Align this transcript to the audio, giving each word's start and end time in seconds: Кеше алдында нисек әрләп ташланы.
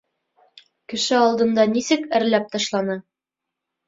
Кеше 0.93 1.17
алдында 1.25 1.65
нисек 1.73 2.07
әрләп 2.21 2.47
ташланы. 2.57 2.97